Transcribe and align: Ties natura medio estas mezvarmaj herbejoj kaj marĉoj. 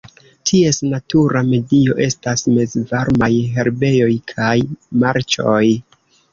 Ties 0.51 0.79
natura 0.93 1.43
medio 1.49 1.97
estas 2.07 2.45
mezvarmaj 2.55 3.31
herbejoj 3.59 4.11
kaj 4.35 4.59
marĉoj. 5.07 5.65